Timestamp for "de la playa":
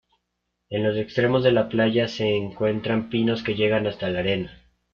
1.43-2.07